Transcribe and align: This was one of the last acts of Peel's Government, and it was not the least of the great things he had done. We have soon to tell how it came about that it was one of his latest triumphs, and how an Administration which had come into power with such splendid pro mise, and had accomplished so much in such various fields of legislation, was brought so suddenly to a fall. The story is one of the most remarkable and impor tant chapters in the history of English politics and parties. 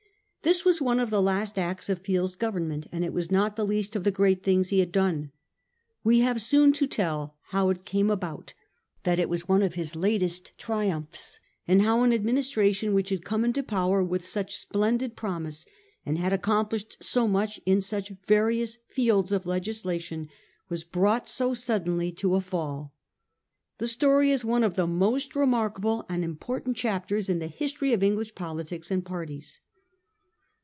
This 0.43 0.65
was 0.65 0.81
one 0.81 0.99
of 0.99 1.11
the 1.11 1.21
last 1.21 1.59
acts 1.59 1.87
of 1.87 2.01
Peel's 2.01 2.35
Government, 2.35 2.87
and 2.91 3.05
it 3.05 3.13
was 3.13 3.29
not 3.29 3.55
the 3.55 3.63
least 3.63 3.95
of 3.95 4.03
the 4.03 4.09
great 4.09 4.41
things 4.41 4.69
he 4.69 4.79
had 4.79 4.91
done. 4.91 5.31
We 6.03 6.21
have 6.21 6.41
soon 6.41 6.73
to 6.73 6.87
tell 6.87 7.35
how 7.49 7.69
it 7.69 7.85
came 7.85 8.09
about 8.09 8.55
that 9.03 9.19
it 9.19 9.29
was 9.29 9.47
one 9.47 9.61
of 9.61 9.75
his 9.75 9.95
latest 9.95 10.57
triumphs, 10.57 11.39
and 11.67 11.83
how 11.83 12.01
an 12.01 12.11
Administration 12.11 12.95
which 12.95 13.09
had 13.09 13.23
come 13.23 13.45
into 13.45 13.61
power 13.61 14.03
with 14.03 14.25
such 14.25 14.57
splendid 14.57 15.15
pro 15.15 15.37
mise, 15.41 15.67
and 16.07 16.17
had 16.17 16.33
accomplished 16.33 16.97
so 17.03 17.27
much 17.27 17.61
in 17.67 17.79
such 17.79 18.11
various 18.25 18.79
fields 18.87 19.31
of 19.31 19.45
legislation, 19.45 20.27
was 20.69 20.83
brought 20.83 21.29
so 21.29 21.53
suddenly 21.53 22.11
to 22.13 22.33
a 22.33 22.41
fall. 22.41 22.95
The 23.77 23.87
story 23.87 24.31
is 24.31 24.43
one 24.43 24.63
of 24.63 24.73
the 24.75 24.87
most 24.87 25.35
remarkable 25.35 26.03
and 26.09 26.23
impor 26.23 26.65
tant 26.65 26.75
chapters 26.75 27.29
in 27.29 27.37
the 27.37 27.45
history 27.47 27.93
of 27.93 28.01
English 28.01 28.33
politics 28.33 28.89
and 28.89 29.05
parties. 29.05 29.61